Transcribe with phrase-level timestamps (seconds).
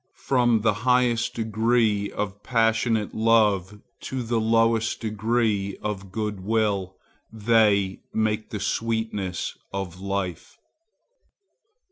[0.25, 6.95] From the highest degree of passionate love to the lowest degree of good will,
[7.31, 10.57] they make the sweetness of life.